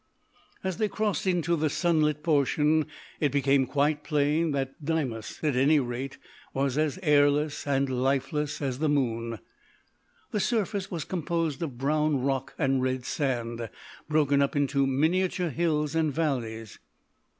As 0.63 0.77
they 0.77 0.89
crossed 0.89 1.27
into 1.27 1.55
the 1.55 1.69
sunlit 1.69 2.23
portion 2.23 2.87
it 3.19 3.31
became 3.31 3.67
quite 3.67 4.03
plain 4.03 4.49
that 4.49 4.83
Deimos, 4.83 5.39
at 5.43 5.55
any 5.55 5.79
rate, 5.79 6.17
was 6.55 6.75
as 6.75 6.97
airless 7.03 7.67
and 7.67 7.87
lifeless 7.87 8.63
as 8.63 8.79
the 8.79 8.89
moon. 8.89 9.37
The 10.31 10.39
surface 10.39 10.89
was 10.89 11.03
composed 11.05 11.61
of 11.61 11.77
brown 11.77 12.19
rock 12.23 12.55
and 12.57 12.81
red 12.81 13.05
sand 13.05 13.69
broken 14.09 14.41
up 14.41 14.55
into 14.55 14.87
miniature 14.87 15.49
hills 15.51 15.93
and 15.93 16.11
valleys. 16.11 16.79